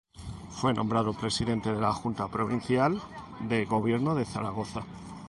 [0.49, 2.99] Fue nombrado Presidente de la Junta Provincial
[3.47, 4.81] de Gobierno de Zaragoza.